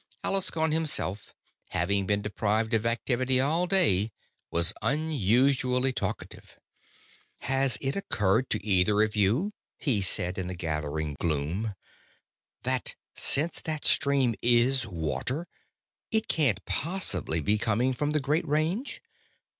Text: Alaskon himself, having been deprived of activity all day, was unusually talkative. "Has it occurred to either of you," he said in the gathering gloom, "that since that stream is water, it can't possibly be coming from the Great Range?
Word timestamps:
Alaskon 0.23 0.71
himself, 0.71 1.35
having 1.73 2.07
been 2.07 2.23
deprived 2.23 2.73
of 2.73 2.87
activity 2.87 3.39
all 3.39 3.67
day, 3.67 4.11
was 4.49 4.73
unusually 4.81 5.93
talkative. 5.93 6.57
"Has 7.41 7.77
it 7.81 7.95
occurred 7.95 8.49
to 8.49 8.65
either 8.65 9.03
of 9.03 9.15
you," 9.15 9.53
he 9.77 10.01
said 10.01 10.39
in 10.39 10.47
the 10.47 10.55
gathering 10.55 11.15
gloom, 11.19 11.75
"that 12.63 12.95
since 13.13 13.61
that 13.61 13.85
stream 13.85 14.33
is 14.41 14.87
water, 14.87 15.47
it 16.09 16.27
can't 16.27 16.65
possibly 16.65 17.39
be 17.39 17.59
coming 17.59 17.93
from 17.93 18.09
the 18.09 18.19
Great 18.19 18.47
Range? 18.47 18.99